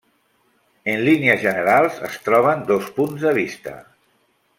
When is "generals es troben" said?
1.43-2.63